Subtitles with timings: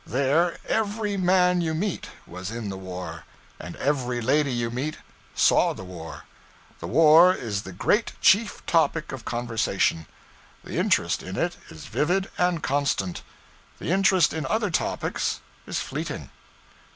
[0.03, 3.23] There, every man you meet was in the war;
[3.59, 4.97] and every lady you meet
[5.35, 6.23] saw the war.
[6.79, 10.07] The war is the great chief topic of conversation.
[10.63, 13.21] The interest in it is vivid and constant;
[13.77, 16.31] the interest in other topics is fleeting.